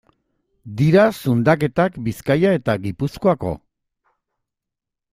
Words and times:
Dira 0.79 1.03
zundaketak 1.17 2.01
Bizkaia 2.09 2.57
eta 2.63 2.77
Gipuzkoako. 2.87 3.55